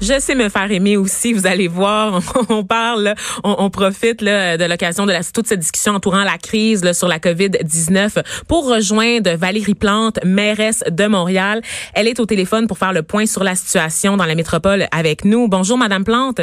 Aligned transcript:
Je 0.00 0.18
sais 0.20 0.34
me 0.34 0.48
faire 0.48 0.72
aimer 0.72 0.96
aussi, 0.96 1.34
vous 1.34 1.46
allez 1.46 1.68
voir. 1.68 2.22
On 2.48 2.64
parle, 2.64 3.14
on, 3.42 3.56
on 3.58 3.68
profite 3.68 4.22
là, 4.22 4.56
de 4.56 4.64
l'occasion 4.64 5.04
de 5.04 5.12
la, 5.12 5.22
toute 5.22 5.46
cette 5.46 5.60
discussion 5.60 5.92
entourant 5.92 6.24
la 6.24 6.38
crise 6.38 6.82
là, 6.82 6.94
sur 6.94 7.08
la 7.08 7.18
COVID-19 7.18 8.24
pour 8.48 8.66
rejoindre 8.66 9.32
Valérie 9.32 9.74
Plante, 9.74 10.18
mairesse 10.24 10.82
de 10.90 11.06
Montréal. 11.06 11.60
Elle 11.92 12.08
est 12.08 12.20
au 12.20 12.24
téléphone 12.24 12.66
pour 12.66 12.78
faire 12.78 12.94
le 12.94 13.02
point 13.02 13.26
sur 13.26 13.44
la 13.44 13.54
situation 13.54 14.16
dans 14.16 14.24
la 14.24 14.34
métropole 14.34 14.86
avec 14.90 15.26
nous. 15.26 15.46
Bonjour, 15.46 15.76
Madame 15.76 16.04
Plante. 16.04 16.40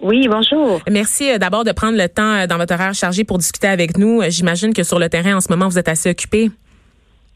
Oui, 0.00 0.26
bonjour. 0.28 0.80
Merci 0.90 1.30
euh, 1.30 1.38
d'abord 1.38 1.62
de 1.62 1.70
prendre 1.70 1.96
le 1.96 2.08
temps 2.08 2.34
euh, 2.34 2.46
dans 2.48 2.56
votre 2.56 2.74
horaire 2.74 2.92
chargé 2.92 3.22
pour 3.22 3.38
discuter 3.38 3.68
avec 3.68 3.98
nous. 3.98 4.20
J'imagine 4.30 4.74
que 4.74 4.82
sur 4.82 4.98
le 4.98 5.08
terrain, 5.08 5.36
en 5.36 5.40
ce 5.40 5.46
moment, 5.48 5.68
vous 5.68 5.78
êtes 5.78 5.88
assez 5.88 6.10
occupé. 6.10 6.50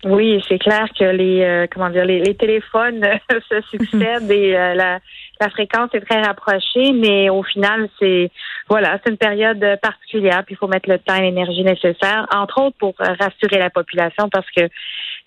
Oui, 0.04 0.42
c'est 0.48 0.58
clair 0.58 0.86
que 0.98 1.04
les 1.04 1.42
euh, 1.42 1.66
comment 1.70 1.90
dire 1.90 2.04
les, 2.06 2.34
téléphones 2.34 3.04
se 3.50 3.60
succèdent 3.70 4.30
et 4.30 4.56
euh, 4.56 4.74
la, 4.74 4.98
la 5.40 5.50
fréquence 5.50 5.90
est 5.92 6.00
très 6.00 6.22
rapprochée, 6.22 6.92
mais 6.92 7.28
au 7.28 7.42
final, 7.42 7.88
c'est 7.98 8.30
voilà, 8.68 8.98
c'est 9.04 9.10
une 9.10 9.18
période 9.18 9.64
particulière, 9.82 10.42
puis 10.46 10.54
il 10.54 10.58
faut 10.58 10.68
mettre 10.68 10.88
le 10.88 10.98
temps 10.98 11.16
et 11.16 11.22
l'énergie 11.22 11.64
nécessaire, 11.64 12.26
entre 12.34 12.62
autres 12.62 12.76
pour 12.78 12.94
rassurer 12.98 13.58
la 13.58 13.68
population, 13.68 14.28
parce 14.30 14.46
que 14.56 14.68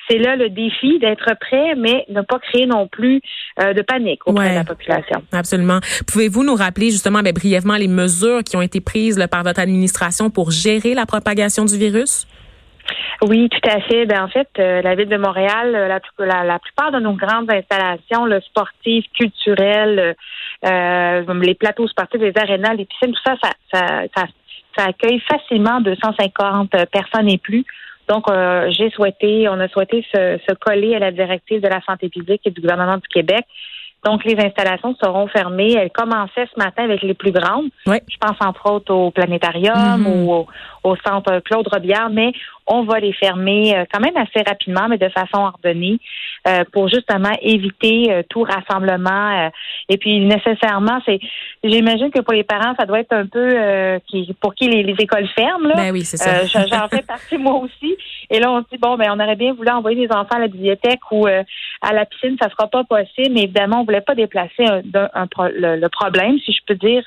c'est 0.10 0.18
là 0.18 0.36
le 0.36 0.50
défi 0.50 1.00
d'être 1.00 1.32
prêt, 1.40 1.76
mais 1.78 2.06
ne 2.10 2.22
pas 2.22 2.40
créer 2.40 2.66
non 2.66 2.88
plus 2.88 3.22
euh, 3.60 3.74
de 3.74 3.82
panique 3.82 4.22
auprès 4.26 4.50
de 4.50 4.56
la 4.56 4.64
population. 4.64 5.24
Absolument. 5.32 5.80
Pouvez-vous 6.08 6.44
nous 6.44 6.56
rappeler 6.56 6.92
justement 6.92 7.22
ben, 7.22 7.34
brièvement 7.34 7.76
les 7.76 7.88
mesures 7.88 8.44
qui 8.44 8.58
ont 8.58 8.62
été 8.62 8.82
prises 8.82 9.24
par 9.30 9.44
votre 9.44 9.60
administration 9.60 10.30
pour 10.30 10.52
gérer 10.52 10.94
la 10.94 11.06
propagation 11.06 11.66
du 11.66 11.78
virus? 11.78 12.28
Oui, 13.26 13.48
tout 13.48 13.70
à 13.70 13.80
fait. 13.80 14.06
Ben, 14.06 14.24
en 14.24 14.28
fait, 14.28 14.50
euh, 14.60 14.82
la 14.82 14.96
ville 14.96 15.08
de 15.08 15.16
Montréal, 15.16 15.74
euh, 15.74 15.88
la, 16.20 16.44
la, 16.44 16.60
plupart 16.60 16.92
de 16.92 17.00
nos 17.00 17.14
grandes 17.14 17.50
installations 17.50 18.26
le 18.26 18.42
sportives, 18.42 19.06
culturelles, 19.18 20.16
euh, 20.66 21.34
les 21.42 21.56
plateaux 21.56 21.88
sportifs, 21.88 22.20
les 22.20 22.34
arénas, 22.36 22.74
les 22.74 22.86
piscines, 22.86 23.14
tout 23.14 23.22
ça, 23.26 23.36
ça, 23.42 23.80
ça, 24.14 24.26
ça, 24.78 24.86
accueille 24.88 25.22
facilement 25.22 25.80
250 25.80 26.72
personnes 26.92 27.30
et 27.30 27.38
plus. 27.38 27.64
Donc, 28.10 28.26
j'ai 28.72 28.90
souhaité, 28.90 29.48
on 29.48 29.58
a 29.62 29.70
souhaité 29.70 30.06
se, 30.14 30.38
se, 30.46 30.54
coller 30.56 30.94
à 30.94 31.00
la 31.00 31.12
directive 31.12 31.62
de 31.62 31.70
la 31.70 31.80
santé 31.82 32.10
publique 32.10 32.42
et 32.44 32.52
du 32.52 32.60
gouvernement 32.60 32.98
du 32.98 33.08
Québec 33.08 33.46
donc, 34.04 34.26
les 34.26 34.38
installations 34.38 34.96
seront 35.02 35.28
fermées. 35.28 35.74
Elles 35.74 35.92
commençaient 35.92 36.48
ce 36.54 36.60
matin 36.60 36.84
avec 36.84 37.02
les 37.04 37.14
plus 37.14 37.32
grandes. 37.32 37.70
Je 37.86 38.18
pense 38.20 38.38
entre 38.42 38.70
autres 38.70 38.94
au 38.94 39.12
planétarium 39.12 40.04
mm-hmm. 40.04 40.26
ou 40.26 40.46
au, 40.84 40.96
centre 40.98 41.40
Claude 41.40 41.68
Robillard, 41.68 42.10
mais 42.10 42.34
on 42.68 42.84
va 42.84 43.00
les 43.00 43.14
fermer 43.14 43.76
euh, 43.76 43.86
quand 43.92 44.00
même 44.00 44.16
assez 44.18 44.44
rapidement, 44.46 44.88
mais 44.90 44.98
de 44.98 45.10
façon 45.10 45.38
ordonnée, 45.38 46.00
euh, 46.48 46.64
pour 46.72 46.90
justement 46.90 47.32
éviter 47.42 48.12
euh, 48.12 48.24
tout 48.30 48.44
rassemblement. 48.44 49.50
et 49.90 49.98
puis 49.98 50.20
nécessairement, 50.20 51.00
c'est, 51.06 51.20
j'imagine 51.64 52.12
que 52.12 52.20
pour 52.20 52.34
les 52.34 52.44
parents, 52.44 52.74
ça 52.78 52.86
doit 52.86 53.00
être 53.00 53.14
un 53.14 53.26
peu 53.26 54.00
qui, 54.08 54.34
pour 54.42 54.54
qui 54.56 54.68
les, 54.68 54.94
écoles 55.00 55.28
ferment. 55.36 55.68
Là. 55.68 55.76
Ben 55.76 55.92
oui, 55.92 56.04
c'est 56.04 56.18
ça. 56.18 56.46
j'en 56.46 56.88
fais 56.88 57.02
partie 57.02 57.38
moi 57.38 57.56
aussi. 57.56 57.96
Et 58.30 58.40
là, 58.40 58.52
on 58.52 58.60
se 58.62 58.68
dit 58.72 58.78
bon, 58.78 58.96
ben 58.96 59.08
on 59.12 59.20
aurait 59.20 59.36
bien 59.36 59.54
voulu 59.54 59.70
envoyer 59.70 60.08
les 60.08 60.14
enfants 60.14 60.36
à 60.36 60.40
la 60.40 60.48
bibliothèque 60.48 61.00
ou 61.12 61.28
à 61.28 61.94
la 61.94 62.06
piscine, 62.06 62.38
ça 62.42 62.50
sera 62.50 62.68
pas 62.68 62.84
possible. 62.84 63.34
Mais 63.34 63.44
évidemment, 63.44 63.82
on 63.82 63.86
voulait 63.94 64.02
pas 64.02 64.16
déplacer 64.16 64.66
un, 64.66 65.28
le, 65.50 65.88
problème, 65.88 66.38
si 66.46 66.52
je 66.52 66.60
peux 66.68 66.76
dire, 66.76 67.04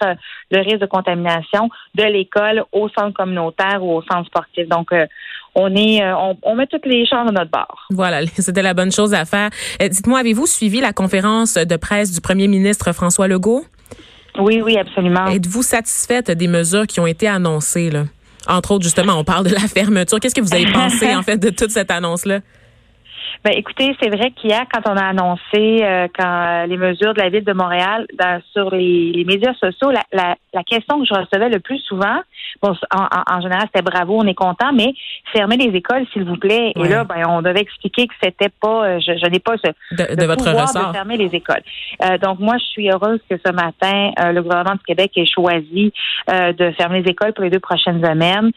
le 0.50 0.60
risque 0.60 0.78
de 0.78 0.86
contamination 0.86 1.68
de 1.94 2.04
l'école 2.04 2.64
au 2.72 2.88
centre 2.88 3.14
communautaire 3.14 3.82
ou 3.82 3.96
au 3.96 4.02
centre 4.02 4.26
sportif. 4.26 4.68
Donc 4.68 4.92
on 5.56 5.74
est, 5.74 6.02
euh, 6.02 6.14
on, 6.42 6.54
met 6.54 6.66
toutes 6.66 6.84
les 6.84 7.06
chances 7.06 7.26
de 7.28 7.32
notre 7.32 7.50
bord. 7.50 7.86
Voilà, 7.90 8.24
c'était 8.38 8.62
la 8.62 8.74
bonne 8.74 8.92
chose 8.92 9.14
à 9.14 9.24
faire. 9.24 9.50
Euh, 9.82 9.88
dites-moi, 9.88 10.20
avez-vous 10.20 10.46
suivi 10.46 10.80
la 10.80 10.92
conférence 10.92 11.54
de 11.54 11.76
presse 11.76 12.12
du 12.12 12.20
premier 12.20 12.46
ministre 12.46 12.92
François 12.92 13.26
Legault? 13.26 13.64
Oui, 14.38 14.60
oui, 14.62 14.76
absolument. 14.76 15.26
Êtes-vous 15.26 15.62
satisfaite 15.62 16.30
des 16.30 16.46
mesures 16.46 16.86
qui 16.86 17.00
ont 17.00 17.06
été 17.06 17.26
annoncées, 17.26 17.90
là? 17.90 18.04
Entre 18.48 18.72
autres, 18.72 18.84
justement, 18.84 19.14
on 19.14 19.24
parle 19.24 19.46
de 19.46 19.54
la 19.54 19.60
fermeture. 19.60 20.20
Qu'est-ce 20.20 20.34
que 20.34 20.42
vous 20.42 20.54
avez 20.54 20.66
pensé, 20.72 21.16
en 21.16 21.22
fait, 21.22 21.38
de 21.38 21.48
toute 21.48 21.70
cette 21.70 21.90
annonce-là? 21.90 22.40
Ben, 23.44 23.52
écoutez, 23.54 23.96
c'est 24.00 24.08
vrai 24.08 24.30
qu'hier, 24.30 24.64
quand 24.72 24.90
on 24.90 24.96
a 24.96 25.04
annoncé 25.04 25.82
euh, 25.82 26.08
quand 26.16 26.66
les 26.66 26.76
mesures 26.76 27.14
de 27.14 27.20
la 27.20 27.28
ville 27.28 27.44
de 27.44 27.52
Montréal 27.52 28.06
sur 28.52 28.74
les, 28.74 29.24
médias 29.26 29.54
sociaux, 29.54 29.90
la, 29.90 30.02
la, 30.12 30.64
question 30.64 31.00
que 31.00 31.06
je 31.06 31.14
recevais 31.14 31.48
le 31.48 31.60
plus 31.60 31.78
souvent, 31.80 32.20
bon, 32.62 32.74
en, 32.92 33.40
général, 33.40 33.68
c'était 33.72 33.82
bravo, 33.82 34.18
on 34.18 34.26
est 34.26 34.34
content, 34.34 34.72
mais 34.72 34.94
fermez 35.32 35.56
les 35.56 35.76
écoles, 35.76 36.06
s'il 36.12 36.24
vous 36.24 36.36
plaît. 36.36 36.72
Et 36.76 36.88
là, 36.88 37.04
ben, 37.04 37.24
on 37.28 37.42
devait 37.42 37.60
expliquer 37.60 38.06
que 38.06 38.14
c'était 38.22 38.50
pas, 38.60 38.86
euh, 38.86 39.00
je, 39.00 39.12
je 39.16 39.26
n'ai 39.30 39.38
pas 39.38 39.54
ce 39.58 39.70
de, 39.94 40.24
votre 40.24 40.44
pouvoir 40.44 40.72
de 40.72 40.92
fermer 40.92 41.16
les 41.16 41.34
écoles. 41.34 41.62
Euh, 42.04 42.18
donc, 42.18 42.38
moi, 42.38 42.56
je 42.58 42.64
suis 42.64 42.90
heureuse 42.90 43.20
que 43.28 43.36
ce 43.44 43.52
matin, 43.52 44.12
le 44.32 44.40
gouvernement 44.42 44.74
du 44.74 44.84
Québec 44.84 45.12
ait 45.16 45.26
choisi 45.26 45.92
de 46.28 46.70
fermer 46.72 47.02
les 47.02 47.10
écoles 47.10 47.32
pour 47.32 47.44
les 47.44 47.50
deux 47.50 47.60
prochaines 47.60 48.02
semaines, 48.04 48.50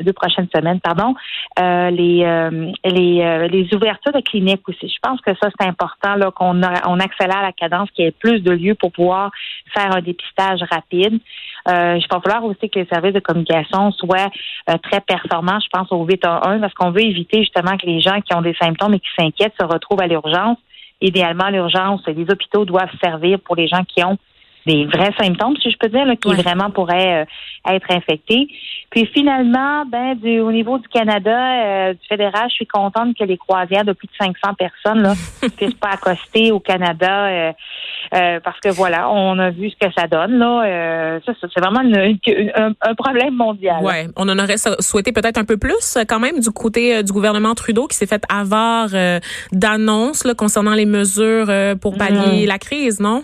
deux 0.00 0.12
prochaines 0.12 0.48
semaines, 0.54 0.80
pardon. 0.80 1.14
les, 1.58 2.50
les, 2.84 3.48
les 3.48 3.74
ouvertures 3.74 4.12
de 4.12 4.20
cliniques 4.26 4.68
aussi. 4.68 4.88
Je 4.88 4.98
pense 5.02 5.20
que 5.20 5.32
ça, 5.40 5.48
c'est 5.58 5.66
important 5.66 6.14
là, 6.16 6.30
qu'on 6.30 6.60
on 6.62 7.00
accélère 7.00 7.42
la 7.42 7.52
cadence, 7.52 7.90
qu'il 7.92 8.04
y 8.04 8.08
ait 8.08 8.12
plus 8.12 8.40
de 8.40 8.50
lieux 8.50 8.74
pour 8.74 8.92
pouvoir 8.92 9.30
faire 9.74 9.94
un 9.94 10.02
dépistage 10.02 10.60
rapide. 10.70 11.18
Euh, 11.68 11.98
il 11.98 12.06
va 12.10 12.20
falloir 12.20 12.44
aussi 12.44 12.68
que 12.70 12.78
les 12.78 12.86
services 12.86 13.14
de 13.14 13.20
communication 13.20 13.90
soient 13.92 14.30
euh, 14.70 14.74
très 14.82 15.00
performants, 15.00 15.58
je 15.60 15.68
pense, 15.72 15.90
au 15.90 16.04
811, 16.04 16.60
parce 16.60 16.74
qu'on 16.74 16.90
veut 16.90 17.04
éviter 17.04 17.40
justement 17.40 17.76
que 17.76 17.86
les 17.86 18.00
gens 18.00 18.20
qui 18.20 18.34
ont 18.34 18.42
des 18.42 18.54
symptômes 18.60 18.94
et 18.94 19.00
qui 19.00 19.10
s'inquiètent 19.18 19.54
se 19.58 19.66
retrouvent 19.66 20.00
à 20.00 20.06
l'urgence. 20.06 20.58
Idéalement, 21.00 21.48
l'urgence, 21.48 22.02
les 22.06 22.22
hôpitaux 22.22 22.64
doivent 22.64 22.94
servir 23.02 23.38
pour 23.40 23.56
les 23.56 23.68
gens 23.68 23.84
qui 23.84 24.04
ont 24.04 24.16
des 24.66 24.84
vrais 24.84 25.12
symptômes, 25.18 25.56
si 25.62 25.70
je 25.70 25.76
peux 25.78 25.88
dire, 25.88 26.04
qui 26.20 26.34
vraiment 26.34 26.70
pourraient 26.70 27.22
euh, 27.22 27.72
être 27.72 27.90
infectés. 27.90 28.48
Puis 28.90 29.08
finalement, 29.14 29.84
ben 29.86 30.14
du, 30.16 30.40
au 30.40 30.50
niveau 30.50 30.78
du 30.78 30.88
Canada, 30.88 31.30
euh, 31.30 31.92
du 31.92 32.06
fédéral, 32.08 32.48
je 32.48 32.54
suis 32.54 32.66
contente 32.66 33.16
que 33.16 33.24
les 33.24 33.36
croisières 33.36 33.84
de 33.84 33.92
plus 33.92 34.08
de 34.08 34.12
500 34.18 34.54
personnes 34.54 35.02
là 35.02 35.14
puissent 35.56 35.74
pas 35.74 35.90
accoster 35.90 36.50
au 36.50 36.60
Canada 36.60 37.26
euh, 38.12 38.40
parce 38.40 38.58
que 38.60 38.70
voilà, 38.70 39.10
on 39.10 39.38
a 39.38 39.50
vu 39.50 39.70
ce 39.70 39.86
que 39.86 39.92
ça 39.96 40.06
donne 40.06 40.38
là. 40.38 41.20
ça, 41.24 41.32
c'est 41.40 41.60
vraiment 41.60 41.80
un, 41.80 42.94
problème 42.94 43.34
mondial. 43.34 43.82
Ouais, 43.82 44.06
on 44.16 44.28
en 44.28 44.38
aurait 44.38 44.56
souhaité 44.80 45.12
peut-être 45.12 45.38
un 45.38 45.44
peu 45.44 45.56
plus 45.56 45.98
quand 46.08 46.20
même 46.20 46.40
du 46.40 46.50
côté 46.50 47.02
du 47.02 47.12
gouvernement 47.12 47.54
Trudeau 47.54 47.86
qui 47.86 47.96
s'est 47.96 48.06
fait 48.06 48.22
avoir 48.28 48.88
d'annonces 49.52 50.22
concernant 50.36 50.74
les 50.74 50.86
mesures 50.86 51.50
pour 51.80 51.96
pallier 51.96 52.44
mm. 52.44 52.48
la 52.48 52.58
crise, 52.58 53.00
non? 53.00 53.22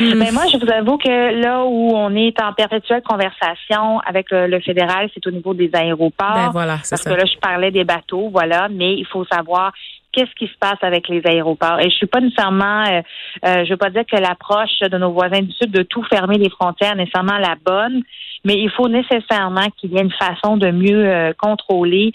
Mais 0.00 0.14
ben, 0.14 0.32
moi, 0.32 0.44
je 0.50 0.56
vous 0.56 0.70
avoue 0.70 0.98
que 0.98 1.40
là 1.40 1.64
où 1.64 1.92
on 1.94 2.14
est 2.14 2.40
en 2.40 2.52
perpétuelle 2.52 3.02
conversation 3.02 4.00
avec 4.00 4.26
le, 4.30 4.60
fédéral, 4.60 5.08
c'est 5.14 5.26
au 5.26 5.30
niveau 5.30 5.54
des 5.54 5.70
aéroports. 5.72 6.34
Ben 6.34 6.50
voilà, 6.50 6.78
parce 6.88 7.04
que 7.04 7.10
là, 7.10 7.24
je 7.24 7.38
parlais 7.38 7.70
des 7.70 7.84
bateaux, 7.84 8.28
voilà, 8.30 8.68
mais 8.68 8.94
il 8.94 9.06
faut 9.06 9.24
savoir 9.24 9.72
qu'est-ce 10.10 10.34
qui 10.36 10.46
se 10.46 10.58
passe 10.58 10.78
avec 10.82 11.08
les 11.08 11.22
aéroports. 11.24 11.80
Et 11.80 11.90
je 11.90 11.94
suis 11.96 12.06
pas 12.06 12.20
nécessairement, 12.20 12.84
euh, 12.84 13.02
euh, 13.44 13.64
je 13.64 13.70
veux 13.70 13.76
pas 13.76 13.90
dire 13.90 14.04
que 14.06 14.16
l'approche 14.16 14.78
de 14.80 14.98
nos 14.98 15.12
voisins 15.12 15.40
du 15.40 15.52
Sud 15.52 15.70
de 15.70 15.82
tout 15.82 16.04
fermer 16.04 16.38
les 16.38 16.50
frontières 16.50 16.92
est 16.92 16.96
nécessairement 16.96 17.38
la 17.38 17.56
bonne, 17.64 18.02
mais 18.44 18.54
il 18.54 18.70
faut 18.70 18.88
nécessairement 18.88 19.66
qu'il 19.76 19.92
y 19.92 19.96
ait 19.96 20.02
une 20.02 20.12
façon 20.12 20.56
de 20.56 20.70
mieux 20.70 21.04
euh, 21.06 21.32
contrôler 21.36 22.12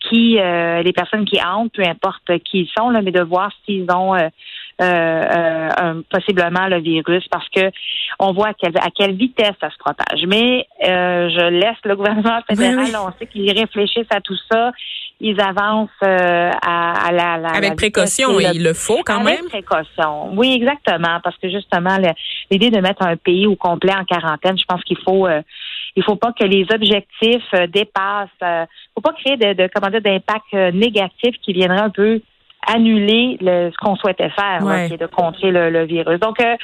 qui 0.00 0.38
les 0.38 0.92
personnes 0.92 1.24
qui 1.24 1.40
entrent, 1.40 1.70
peu 1.74 1.84
importe 1.84 2.38
qui 2.44 2.62
ils 2.62 2.70
sont, 2.76 2.90
là, 2.90 3.00
mais 3.02 3.12
de 3.12 3.22
voir 3.22 3.52
s'ils 3.64 3.86
ont 3.92 4.14
euh, 4.82 5.68
euh, 5.80 6.02
possiblement 6.10 6.66
le 6.66 6.80
virus 6.80 7.26
parce 7.30 7.48
que 7.48 7.70
on 8.18 8.32
voit 8.32 8.48
à 8.48 8.54
quelle, 8.54 8.76
à 8.78 8.90
quelle 8.94 9.14
vitesse 9.14 9.54
ça 9.60 9.70
se 9.70 9.78
propage. 9.78 10.24
Mais 10.26 10.66
euh, 10.86 11.28
je 11.30 11.50
laisse 11.50 11.76
le 11.84 11.96
gouvernement 11.96 12.40
fédéral, 12.48 12.88
on 13.06 13.12
sait 13.18 13.26
qu'ils 13.26 13.50
réfléchissent 13.58 14.10
à 14.10 14.20
tout 14.20 14.36
ça. 14.50 14.72
Ils 15.24 15.40
avancent 15.40 15.88
à, 16.02 17.12
la, 17.12 17.38
la, 17.38 17.50
avec 17.50 17.76
précaution, 17.76 18.40
il 18.40 18.64
le 18.64 18.74
faut 18.74 19.02
quand 19.04 19.20
avec 19.24 19.40
même. 19.40 19.48
précaution, 19.48 20.34
oui 20.34 20.54
exactement, 20.54 21.20
parce 21.22 21.36
que 21.38 21.48
justement 21.48 21.96
l'idée 22.50 22.70
de 22.70 22.80
mettre 22.80 23.06
un 23.06 23.16
pays 23.16 23.46
au 23.46 23.54
complet 23.54 23.94
en 23.94 24.04
quarantaine, 24.04 24.58
je 24.58 24.64
pense 24.64 24.82
qu'il 24.82 24.98
faut 24.98 25.28
il 25.94 26.02
faut 26.02 26.16
pas 26.16 26.32
que 26.32 26.44
les 26.44 26.66
objectifs 26.72 27.50
dépassent. 27.68 28.28
Euh, 28.42 28.66
faut 28.94 29.00
pas 29.00 29.12
créer 29.12 29.36
de, 29.36 29.52
de 29.62 29.70
comment 29.74 29.90
dire 29.90 30.00
d'impact 30.00 30.52
négatif 30.74 31.36
qui 31.42 31.52
viendrait 31.52 31.80
un 31.80 31.90
peu 31.90 32.20
annuler 32.66 33.38
le, 33.40 33.70
ce 33.70 33.76
qu'on 33.76 33.96
souhaitait 33.96 34.30
faire, 34.30 34.60
qui 34.86 34.94
est 34.94 35.00
de 35.00 35.06
contrer 35.06 35.50
le, 35.50 35.84
virus. 35.84 36.20
Donc, 36.20 36.40
euh, 36.40 36.56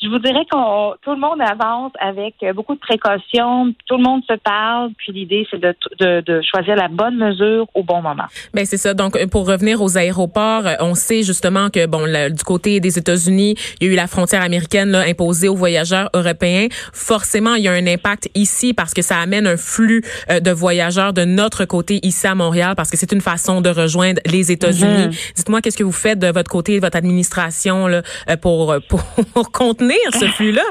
je 0.00 0.08
vous 0.08 0.18
dirais 0.18 0.44
que 0.50 0.96
tout 0.98 1.10
le 1.10 1.18
monde 1.18 1.40
avance 1.40 1.92
avec 2.00 2.34
beaucoup 2.54 2.74
de 2.74 2.80
précautions, 2.80 3.72
tout 3.86 3.96
le 3.96 4.02
monde 4.02 4.22
se 4.28 4.34
parle, 4.36 4.90
puis 4.96 5.12
l'idée 5.12 5.46
c'est 5.50 5.60
de, 5.60 5.74
de, 6.20 6.40
choisir 6.42 6.76
la 6.76 6.88
bonne 6.88 7.16
mesure 7.16 7.66
au 7.74 7.82
bon 7.82 8.02
moment. 8.02 8.24
Ben 8.54 8.64
c'est 8.64 8.76
ça. 8.76 8.94
Donc 8.94 9.18
pour 9.30 9.46
revenir 9.46 9.82
aux 9.82 9.96
aéroports, 9.96 10.64
on 10.80 10.94
sait 10.94 11.22
justement 11.22 11.68
que 11.70 11.86
bon 11.86 12.06
du 12.30 12.44
côté 12.44 12.80
des 12.80 12.98
États-Unis, 12.98 13.54
il 13.80 13.86
y 13.86 13.90
a 13.90 13.92
eu 13.92 13.96
la 13.96 14.06
frontière 14.06 14.42
américaine 14.42 14.90
là, 14.90 15.00
imposée 15.00 15.48
aux 15.48 15.54
voyageurs 15.54 16.10
européens. 16.14 16.66
Forcément, 16.92 17.54
il 17.54 17.64
y 17.64 17.68
a 17.68 17.72
un 17.72 17.86
impact 17.86 18.30
ici 18.34 18.74
parce 18.74 18.94
que 18.94 19.02
ça 19.02 19.18
amène 19.18 19.46
un 19.46 19.56
flux 19.56 20.02
euh, 20.30 20.40
de 20.40 20.50
voyageurs 20.50 21.12
de 21.12 21.24
notre 21.24 21.64
côté 21.64 22.00
ici 22.02 22.26
à 22.26 22.34
Montréal 22.34 22.74
parce 22.76 22.90
que 22.90 22.96
c'est 22.96 23.12
une 23.12 23.20
façon 23.20 23.60
de 23.60 23.70
rejoindre 23.70 24.20
les 24.26 24.52
États-Unis. 24.52 25.08
Mm-hmm. 25.08 25.34
Dites-moi 25.36 25.60
qu'est-ce 25.60 25.76
que 25.76 25.84
vous 25.84 25.92
faites 25.92 26.18
de 26.18 26.28
votre 26.28 26.50
côté, 26.50 26.78
votre 26.78 26.96
administration 26.96 27.86
là, 27.86 28.02
pour, 28.40 28.74
pour 28.88 29.52
contenir 29.52 29.81
ce 30.12 30.26
flux-là? 30.36 30.62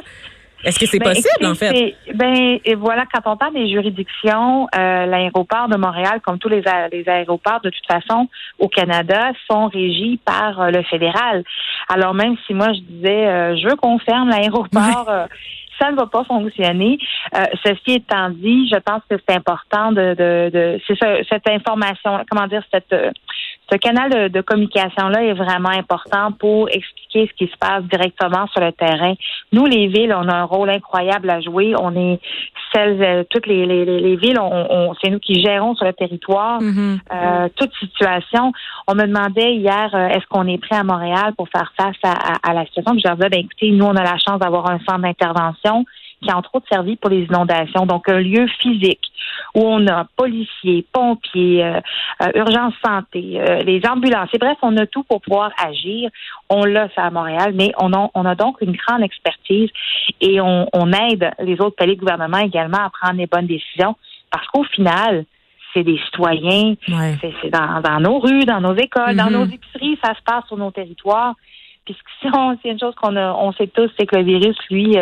Est-ce 0.63 0.79
que 0.79 0.85
c'est 0.85 0.99
ben, 0.99 1.09
possible, 1.09 1.45
en 1.45 1.55
fait? 1.55 1.95
Ben, 2.13 2.59
et 2.63 2.75
voilà, 2.75 3.05
quand 3.11 3.31
on 3.31 3.37
parle 3.37 3.53
des 3.53 3.69
juridictions, 3.69 4.67
euh, 4.75 5.05
l'aéroport 5.05 5.67
de 5.67 5.77
Montréal, 5.77 6.21
comme 6.23 6.37
tous 6.37 6.49
les, 6.49 6.61
les, 6.91 7.09
aéroports, 7.09 7.61
de 7.63 7.69
toute 7.69 7.85
façon, 7.87 8.27
au 8.59 8.67
Canada, 8.67 9.31
sont 9.49 9.67
régis 9.67 10.19
par 10.23 10.61
euh, 10.61 10.69
le 10.69 10.83
fédéral. 10.83 11.43
Alors, 11.89 12.13
même 12.13 12.35
si 12.45 12.53
moi, 12.53 12.73
je 12.73 12.81
disais, 12.81 13.27
euh, 13.27 13.57
je 13.57 13.69
veux 13.69 13.75
qu'on 13.75 13.97
ferme 13.99 14.29
l'aéroport, 14.29 15.09
ça 15.79 15.89
ne 15.89 15.95
va 15.95 16.05
pas 16.05 16.23
fonctionner. 16.25 16.99
ceci 17.65 17.95
étant 17.95 18.29
dit, 18.29 18.69
je 18.71 18.77
pense 18.77 19.01
que 19.09 19.15
c'est 19.27 19.35
important 19.35 19.91
de, 19.91 20.13
de, 20.13 20.49
de 20.53 20.79
c'est 20.87 21.25
cette 21.27 21.49
information, 21.49 22.23
comment 22.29 22.45
dire, 22.45 22.61
cette 22.71 22.93
ce 23.69 23.77
canal 23.77 24.29
de, 24.29 24.41
communication-là 24.41 25.23
est 25.23 25.33
vraiment 25.33 25.69
important 25.69 26.31
pour 26.33 26.69
expliquer 26.69 27.27
ce 27.27 27.33
qui 27.37 27.51
se 27.51 27.57
passe 27.57 27.83
directement 27.83 28.47
sur 28.47 28.61
le 28.61 28.71
terrain. 28.73 29.13
Nous, 29.53 29.65
les 29.65 29.87
villes, 29.87 30.13
on 30.13 30.27
a 30.27 30.35
un 30.35 30.43
rôle 30.43 30.69
incroyable 30.69 31.29
à 31.29 31.39
jouer. 31.39 31.73
On 31.79 31.95
est 31.95 32.19
celles, 32.73 33.01
euh, 33.01 33.23
toutes 33.29 33.47
les, 33.47 33.65
les, 33.65 33.85
les 33.85 34.15
villes, 34.15 34.39
on, 34.39 34.93
c'est 35.01 35.09
nous 35.09 35.19
qui 35.19 35.41
gérons 35.41 35.75
sur 35.75 35.85
le 35.85 35.93
territoire 35.93 36.61
mm-hmm. 36.61 36.99
euh, 37.13 37.49
toute 37.55 37.73
situation. 37.79 38.51
On 38.87 38.95
me 38.95 39.05
demandait 39.05 39.55
hier, 39.55 39.89
euh, 39.93 40.07
est-ce 40.09 40.25
qu'on 40.27 40.47
est 40.47 40.57
prêt 40.57 40.77
à 40.77 40.83
Montréal 40.83 41.33
pour 41.37 41.47
faire 41.49 41.71
face 41.77 41.97
à, 42.03 42.53
la 42.53 42.65
situation? 42.65 42.97
je 42.97 43.07
leur 43.07 43.17
disais, 43.17 43.29
ben, 43.29 43.39
écoutez, 43.39 43.71
nous, 43.71 43.85
on 43.85 43.95
a 43.95 44.03
la 44.03 44.17
chance 44.17 44.39
d'avoir 44.39 44.69
un 44.69 44.79
centre 44.79 44.99
d'intervention 44.99 45.85
qui 46.21 46.29
a 46.29 46.37
entre 46.37 46.55
autres 46.55 46.67
servi 46.71 46.95
pour 46.95 47.09
les 47.09 47.23
inondations. 47.23 47.85
Donc, 47.85 48.07
un 48.09 48.19
lieu 48.19 48.47
physique 48.59 49.01
où 49.55 49.61
on 49.61 49.85
a 49.87 50.05
policiers, 50.15 50.85
pompiers, 50.91 51.63
euh, 51.63 51.79
euh, 52.21 52.31
urgence 52.35 52.73
santé, 52.83 53.39
euh, 53.39 53.59
les 53.61 53.81
ambulances. 53.87 54.29
Et 54.33 54.37
bref, 54.37 54.57
on 54.61 54.75
a 54.77 54.85
tout 54.85 55.03
pour 55.03 55.21
pouvoir 55.21 55.51
agir. 55.57 56.09
On 56.49 56.63
l'a 56.63 56.89
ça 56.95 57.03
à 57.03 57.09
Montréal, 57.09 57.53
mais 57.55 57.71
on 57.77 57.93
a, 57.93 58.09
on 58.13 58.25
a 58.25 58.35
donc 58.35 58.61
une 58.61 58.75
grande 58.75 59.03
expertise 59.03 59.69
et 60.21 60.39
on, 60.41 60.67
on 60.73 60.91
aide 60.93 61.31
les 61.39 61.59
autres 61.59 61.75
paliers 61.75 61.95
de 61.95 61.99
gouvernement 61.99 62.39
également 62.39 62.85
à 62.85 62.89
prendre 62.89 63.17
les 63.17 63.27
bonnes 63.27 63.47
décisions 63.47 63.95
parce 64.31 64.47
qu'au 64.47 64.63
final, 64.63 65.25
c'est 65.73 65.83
des 65.83 65.99
citoyens, 66.05 66.75
c'est 67.21 67.49
dans, 67.49 67.81
dans, 67.81 67.99
nos 67.99 68.19
rues, 68.19 68.45
dans 68.45 68.59
nos 68.59 68.75
écoles, 68.75 69.15
dans 69.15 69.25
mm-hmm. 69.25 69.31
nos 69.31 69.45
épiceries, 69.45 69.97
ça 70.03 70.13
se 70.13 70.21
passe 70.23 70.45
sur 70.47 70.57
nos 70.57 70.71
territoires. 70.71 71.35
Puis 71.85 71.95
si 72.21 72.27
c'est 72.63 72.69
une 72.69 72.79
chose 72.79 72.93
qu'on 73.01 73.15
on 73.15 73.51
sait 73.53 73.67
tous, 73.67 73.89
c'est 73.99 74.05
que 74.05 74.15
le 74.15 74.23
virus, 74.23 74.57
lui, 74.69 74.97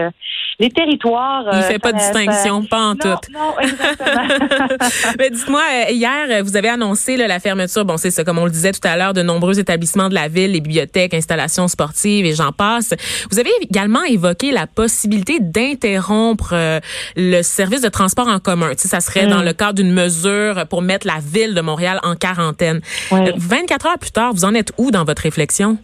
les 0.60 0.70
territoires. 0.70 1.46
Il 1.54 1.64
fait 1.64 1.80
pas 1.80 1.94
de 1.94 1.98
distinction, 1.98 2.64
pas 2.66 2.82
en 2.82 2.96
tout. 2.96 3.08
Non, 3.34 3.58
exactement. 3.62 4.78
Mais 5.18 5.30
dites-moi, 5.30 5.62
euh, 5.62 5.92
hier, 5.92 6.44
vous 6.44 6.58
avez 6.58 6.70
annoncé 6.70 7.16
la 7.16 7.40
fermeture, 7.40 7.86
bon, 7.86 7.98
c'est 7.98 8.12
ça, 8.12 8.24
comme 8.26 8.38
on 8.38 8.46
le 8.46 8.52
disait 8.52 8.74
tout 8.74 8.86
à 8.86 8.98
l'heure, 8.98 9.14
de 9.14 9.22
nombreux 9.22 9.58
établissements 9.60 10.10
de 10.10 10.14
la 10.14 10.28
ville, 10.28 10.52
les 10.52 10.60
bibliothèques, 10.60 11.14
installations 11.14 11.68
sportives 11.70 12.26
et 12.26 12.34
j'en 12.34 12.52
passe. 12.52 12.94
Vous 13.32 13.40
avez 13.40 13.52
également 13.62 14.04
évoqué 14.04 14.52
la 14.52 14.68
possibilité 14.68 15.40
d'interrompre 15.40 16.52
euh, 16.54 16.80
le 17.16 17.42
service 17.42 17.82
de 17.82 17.90
transport 17.90 18.28
en 18.28 18.40
commun. 18.40 18.72
Tu 18.72 18.80
sais, 18.80 18.88
ça 18.90 19.00
serait 19.00 19.28
dans 19.28 19.42
mm. 19.42 19.46
le 19.46 19.54
cadre 19.54 19.74
d'une 19.74 19.94
mesure 19.94 20.68
pour 20.70 20.82
mettre 20.82 21.08
la 21.08 21.20
ville 21.20 21.56
de 21.56 21.62
Montréal 21.62 22.00
en 22.04 22.16
quarantaine. 22.16 22.82
24 23.12 23.86
heures 23.88 24.00
plus 24.00 24.12
tard, 24.12 24.34
vous 24.34 24.44
en 24.44 24.54
êtes 24.54 24.74
où 24.78 24.92
dans 24.92 25.06
votre 25.06 25.22
réflexion? 25.22 25.78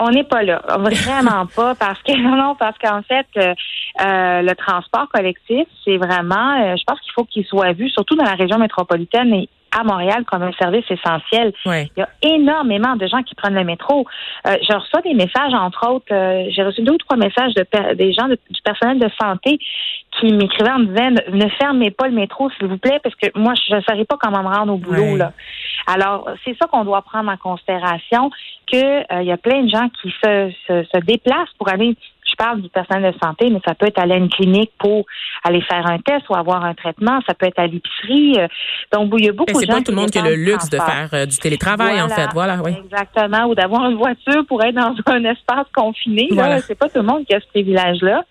On 0.00 0.10
n'est 0.10 0.24
pas 0.24 0.42
là, 0.42 0.62
vraiment 0.78 1.46
pas, 1.56 1.74
parce 1.74 2.00
que 2.02 2.12
non, 2.36 2.54
parce 2.54 2.78
qu'en 2.78 3.02
fait, 3.02 3.26
euh, 3.36 3.54
euh, 4.00 4.42
le 4.42 4.54
transport 4.54 5.08
collectif, 5.08 5.66
c'est 5.84 5.96
vraiment, 5.96 6.60
euh, 6.60 6.76
je 6.76 6.84
pense 6.86 7.00
qu'il 7.00 7.12
faut 7.12 7.24
qu'il 7.24 7.44
soit 7.44 7.72
vu, 7.72 7.88
surtout 7.90 8.16
dans 8.16 8.24
la 8.24 8.34
région 8.34 8.58
métropolitaine 8.58 9.34
et 9.34 9.48
à 9.76 9.84
Montréal 9.84 10.24
comme 10.24 10.42
un 10.42 10.52
service 10.52 10.84
essentiel. 10.90 11.52
Il 11.66 11.90
y 11.96 12.02
a 12.02 12.08
énormément 12.22 12.96
de 12.96 13.06
gens 13.06 13.22
qui 13.22 13.34
prennent 13.34 13.54
le 13.54 13.64
métro. 13.64 14.06
Euh, 14.46 14.56
je 14.68 14.74
reçois 14.74 15.02
des 15.02 15.14
messages, 15.14 15.54
entre 15.54 15.88
autres, 15.88 16.06
j'ai 16.50 16.62
reçu 16.62 16.82
deux 16.82 16.94
ou 16.94 16.98
trois 16.98 17.16
messages 17.16 17.54
de 17.54 17.64
des 17.94 18.12
gens 18.12 18.28
du 18.28 18.62
personnel 18.64 18.98
de 18.98 19.08
santé 19.20 19.58
qui 20.18 20.32
m'écrivaient 20.32 20.70
en 20.70 20.78
me 20.80 20.86
disant 20.86 21.10
ne 21.32 21.48
fermez 21.60 21.90
pas 21.90 22.08
le 22.08 22.14
métro, 22.14 22.50
s'il 22.50 22.66
vous 22.66 22.78
plaît, 22.78 22.98
parce 23.02 23.14
que 23.14 23.26
moi, 23.38 23.54
je 23.68 23.74
ne 23.74 23.80
saurais 23.82 24.04
pas 24.04 24.16
comment 24.20 24.42
me 24.42 24.54
rendre 24.54 24.74
au 24.74 24.78
boulot. 24.78 25.16
Là. 25.16 25.32
Alors, 25.86 26.28
c'est 26.44 26.56
ça 26.60 26.66
qu'on 26.66 26.84
doit 26.84 27.02
prendre 27.02 27.30
en 27.30 27.36
considération, 27.36 28.30
qu'il 28.66 28.84
euh, 28.84 29.22
y 29.22 29.32
a 29.32 29.36
plein 29.36 29.62
de 29.62 29.68
gens 29.68 29.88
qui 30.00 30.12
se, 30.22 30.52
se, 30.66 30.84
se 30.84 31.00
déplacent 31.04 31.52
pour 31.58 31.68
aller 31.68 31.96
je 32.28 32.36
parle 32.36 32.60
du 32.60 32.68
personnel 32.68 33.12
de 33.12 33.18
santé, 33.18 33.50
mais 33.50 33.60
ça 33.66 33.74
peut 33.74 33.86
être 33.86 33.98
aller 33.98 34.14
à 34.14 34.16
une 34.16 34.28
clinique 34.28 34.72
pour 34.78 35.04
aller 35.44 35.60
faire 35.62 35.86
un 35.86 35.98
test 35.98 36.28
ou 36.28 36.36
avoir 36.36 36.64
un 36.64 36.74
traitement. 36.74 37.20
Ça 37.26 37.34
peut 37.34 37.46
être 37.46 37.58
à 37.58 37.66
l'épicerie. 37.66 38.34
Euh, 38.38 38.48
donc, 38.92 39.12
il 39.18 39.26
y 39.26 39.28
a 39.28 39.32
beaucoup 39.32 39.52
de 39.52 39.54
gens. 39.54 39.60
C'est 39.60 39.66
pas 39.66 39.82
tout 39.82 39.92
le 39.92 39.96
monde 39.96 40.10
qui 40.10 40.18
a 40.18 40.22
le 40.22 40.34
luxe 40.34 40.68
de 40.68 40.78
faire 40.78 41.08
euh, 41.12 41.26
du 41.26 41.36
télétravail, 41.38 42.00
en 42.00 42.08
fait. 42.08 42.28
Voilà, 42.32 42.60
oui. 42.62 42.72
Exactement. 42.84 43.46
Ou 43.46 43.54
d'avoir 43.54 43.90
une 43.90 43.96
voiture 43.96 44.44
pour 44.46 44.62
être 44.62 44.74
dans 44.74 44.94
un 45.12 45.24
espace 45.24 45.66
confiné. 45.74 46.28
Voilà. 46.32 46.60
C'est 46.60 46.78
pas 46.78 46.88
tout 46.88 46.98
le 46.98 47.06
monde 47.06 47.24
qui 47.24 47.34
a 47.34 47.40
ce 47.40 47.46
privilège-là. 47.48 48.22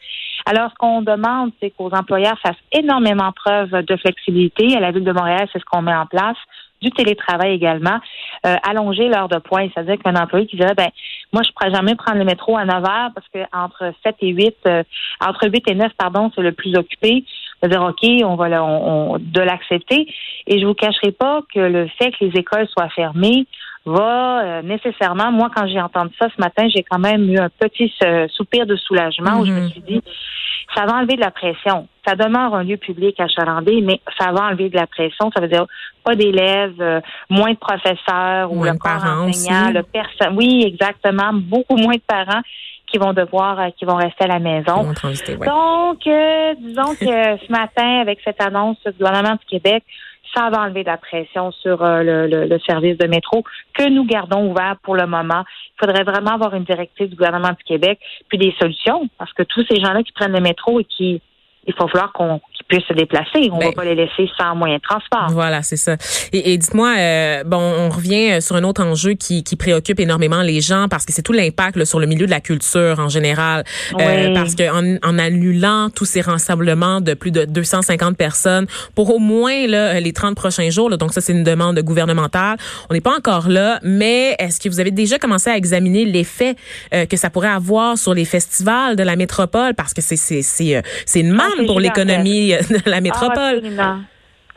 Alors, 0.45 0.69
ce 0.71 0.75
qu'on 0.75 1.01
demande, 1.01 1.51
c'est 1.59 1.71
qu'aux 1.71 1.91
employeurs 1.91 2.39
fassent 2.39 2.55
énormément 2.71 3.31
preuve 3.33 3.71
de 3.71 3.97
flexibilité. 3.97 4.75
À 4.77 4.79
la 4.79 4.91
Ville 4.91 5.03
de 5.03 5.11
Montréal, 5.11 5.47
c'est 5.51 5.59
ce 5.59 5.65
qu'on 5.65 5.81
met 5.81 5.95
en 5.95 6.05
place 6.05 6.38
du 6.81 6.91
télétravail 6.91 7.53
également, 7.53 8.00
euh, 8.45 8.56
allonger 8.63 9.07
l'heure 9.07 9.29
de 9.29 9.39
pointe. 9.39 9.71
C'est-à-dire 9.74 9.97
qu'un 10.03 10.15
employé 10.15 10.45
qui 10.45 10.57
dirait, 10.57 10.75
ben, 10.75 10.89
moi, 11.33 11.41
je 11.44 11.50
ne 11.50 11.53
pourrais 11.53 11.74
jamais 11.74 11.95
prendre 11.95 12.18
le 12.18 12.25
métro 12.25 12.57
à 12.57 12.65
9 12.65 12.75
heures 12.75 13.12
parce 13.13 13.27
que 13.33 13.39
entre 13.53 13.91
7 14.03 14.15
et 14.21 14.29
8, 14.29 14.56
euh, 14.68 14.83
entre 15.19 15.50
8 15.50 15.63
et 15.69 15.75
9, 15.75 15.91
pardon, 15.97 16.31
c'est 16.35 16.41
le 16.41 16.51
plus 16.51 16.75
occupé. 16.75 17.25
De 17.63 17.69
dire, 17.69 17.81
OK, 17.81 18.07
on 18.24 18.35
va 18.35 18.50
de 18.50 19.41
l'accepter. 19.41 20.07
Et 20.45 20.59
je 20.59 20.65
vous 20.65 20.75
cacherai 20.75 21.12
pas 21.12 21.41
que 21.51 21.59
le 21.59 21.88
fait 21.97 22.12
que 22.12 22.25
les 22.25 22.39
écoles 22.39 22.68
soient 22.68 22.89
fermées 22.89 23.47
va 23.88 24.42
euh, 24.42 24.62
nécessairement, 24.62 25.31
moi, 25.31 25.50
quand 25.56 25.68
j'ai 25.68 25.81
entendu 25.81 26.13
ça 26.19 26.28
ce 26.36 26.39
matin, 26.39 26.68
j'ai 26.74 26.84
quand 26.84 27.00
même 27.00 27.30
eu 27.30 27.38
un 27.38 27.50
petit 27.50 27.92
soupir 28.30 28.66
de 28.66 28.75
soulagement 28.75 29.39
où 29.39 29.45
je 29.45 29.51
me 29.51 29.62
mhm. 29.62 29.69
suis 29.69 29.81
dit, 29.81 30.01
ça 30.75 30.86
va 30.86 30.98
enlever 30.98 31.16
de 31.16 31.22
la 31.22 31.31
pression. 31.31 31.88
Ça 32.06 32.16
demeure 32.16 32.54
un 32.54 32.63
lieu 32.63 32.78
public 32.78 33.19
à 33.19 33.28
Chalandé, 33.28 33.81
mais 33.81 34.00
ça 34.18 34.31
va 34.31 34.48
enlever 34.48 34.69
de 34.69 34.75
la 34.75 34.88
pression. 34.88 35.31
Ça 35.34 35.42
veut 35.42 35.48
dire 35.48 35.66
pas 36.04 36.16
d'élèves, 36.16 36.80
euh, 36.80 37.01
moins 37.30 37.51
de 37.51 37.57
professeurs 37.57 38.51
ou 38.51 38.63
le 38.63 38.78
corps 38.78 39.04
enseignant, 39.04 39.72
le 39.72 39.84
personne. 39.84 40.36
Oui, 40.38 40.63
exactement. 40.66 41.31
Beaucoup 41.33 41.78
moins 41.78 41.95
de 41.95 42.01
parents 42.06 42.42
qui 42.86 42.98
vont 42.98 43.13
devoir, 43.13 43.60
euh, 43.60 43.69
qui 43.78 43.86
vont 43.86 43.95
rester 43.95 44.25
à 44.25 44.28
la 44.28 44.40
maison. 44.40 44.83
Donc, 44.83 46.04
disons 46.04 46.95
que 46.95 47.38
ce 47.45 47.51
matin, 47.51 48.01
avec 48.01 48.19
cette 48.24 48.42
annonce 48.42 48.78
du 48.86 48.94
gouvernement 48.94 49.36
du 49.36 49.45
Québec, 49.50 49.83
ça 50.33 50.50
va 50.50 50.62
enlever 50.62 50.83
de 50.83 50.89
la 50.89 50.97
pression 50.97 51.51
sur 51.51 51.83
euh, 51.83 52.27
le, 52.27 52.59
service 52.59 52.97
de 52.97 53.07
métro 53.07 53.44
que 53.74 53.89
nous 53.89 54.06
gardons 54.06 54.50
ouvert 54.50 54.77
pour 54.83 54.95
le 54.95 55.07
moment. 55.07 55.44
Il 55.75 55.85
faudrait 55.85 56.03
vraiment 56.03 56.31
avoir 56.31 56.56
une 56.56 56.63
directive 56.63 57.09
du 57.09 57.15
gouvernement 57.15 57.50
du 57.50 57.63
Québec, 57.63 58.00
puis 58.27 58.38
des 58.38 58.53
solutions, 58.59 59.09
parce 59.18 59.33
que 59.33 59.44
tous 59.44 59.65
ces 59.69 59.79
gens-là 59.79 60.03
qui 60.03 60.11
prennent 60.11 60.33
le 60.33 60.42
métro 60.42 60.80
et 60.80 60.85
qui 60.85 61.21
il 61.68 61.74
faut 61.74 61.88
falloir 61.88 62.12
qu'on 62.14 62.40
puissent 62.68 62.86
se 62.88 62.94
déplacer. 62.94 63.50
On 63.52 63.57
ne 63.57 63.64
va 63.64 63.68
ben, 63.69 63.74
pas 63.74 63.86
les 63.86 63.95
laisser 63.95 64.30
sans 64.38 64.56
moyen 64.56 64.76
de 64.76 64.81
transport. 64.81 65.28
Voilà, 65.31 65.62
c'est 65.64 65.78
ça. 65.78 65.95
Et, 66.33 66.57
dites-moi, 66.57 66.95
euh, 66.97 67.44
bon, 67.44 67.57
on 67.57 67.90
revient 67.90 68.33
euh, 68.33 68.42
sur 68.42 68.56
un 68.56 68.64
autre 68.64 68.83
enjeu 68.83 69.14
qui, 69.14 69.44
qui 69.44 69.56
préoccupe 69.56 70.00
énormément 70.00 70.42
les 70.42 70.62
gens 70.62 70.88
parce 70.90 71.06
que 71.06 71.14
c'est 71.14 71.21
tout 71.21 71.33
l'impact 71.33 71.83
sur 71.86 72.00
le 72.00 72.07
milieu 72.07 72.26
de 72.26 72.31
la 72.31 72.42
culture 72.42 73.00
en 73.00 73.09
général. 73.09 73.64
Euh, 74.00 74.33
parce 74.33 74.56
qu'en 74.56 74.97
en, 75.04 75.19
annulant 75.19 75.90
tous 75.94 76.06
ces 76.06 76.21
rassemblements 76.21 77.02
de 77.02 77.14
plus 77.14 77.31
de 77.31 77.45
250 77.45 78.18
personnes 78.18 78.68
pour 78.95 79.14
au 79.14 79.19
moins 79.19 79.68
là, 79.68 80.00
les 80.00 80.14
30 80.14 80.36
prochains 80.36 80.69
jours, 80.69 80.90
là, 80.90 80.97
donc 80.97 81.14
ça 81.14 81.21
c'est 81.21 81.33
une 81.33 81.44
demande 81.44 81.80
gouvernementale, 81.80 82.57
on 82.90 82.94
n'est 82.94 83.02
pas 83.02 83.16
encore 83.16 83.50
là, 83.50 83.80
mais 83.83 84.36
est-ce 84.40 84.59
que 84.59 84.69
vous 84.69 84.80
avez 84.80 84.92
déjà 84.92 85.18
commencé 85.18 85.50
à 85.50 85.57
examiner 85.57 86.06
l'effet 86.06 86.56
que 86.92 87.18
ça 87.18 87.30
pourrait 87.30 87.47
avoir 87.50 87.97
sur 87.97 88.14
les 88.14 88.26
festivals 88.26 88.95
de 88.95 89.04
la 89.04 89.16
métropole? 89.16 89.74
Parce 89.74 89.94
que 89.94 90.02
c'est 90.02 90.16
c'est 90.16 90.42
c'est 91.06 91.19
une 91.19 91.31
manne 91.31 91.56
pour 91.66 91.80
l'économie 91.80 92.49
de 92.69 92.90
la 92.90 93.02
métropole. 93.02 93.57
absolument. 93.57 93.99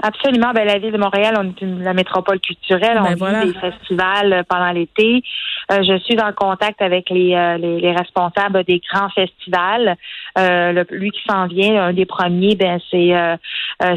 Absolument. 0.02 0.52
Ben, 0.54 0.66
la 0.66 0.78
ville 0.78 0.92
de 0.92 0.98
Montréal, 0.98 1.34
on 1.38 1.48
est 1.48 1.60
une, 1.60 1.82
la 1.82 1.92
métropole 1.92 2.40
culturelle. 2.40 2.98
on 2.98 3.12
ben, 3.14 3.40
vit 3.42 3.52
des 3.52 3.58
festivals 3.58 4.32
euh, 4.32 4.42
pendant 4.48 4.70
l'été. 4.72 5.22
Euh, 5.70 5.82
je 5.82 5.98
suis 5.98 6.18
en 6.20 6.32
contact 6.32 6.80
avec 6.80 7.10
les, 7.10 7.34
euh, 7.34 7.58
les, 7.58 7.92
responsables 7.92 8.64
des 8.64 8.80
grands 8.90 9.10
festivals. 9.10 9.96
Le, 10.36 10.84
lui 10.90 11.10
qui 11.10 11.20
s'en 11.28 11.46
vient, 11.46 11.84
un 11.84 11.92
des 11.92 12.06
premiers, 12.06 12.54
ben 12.54 12.80
c'est 12.90 13.12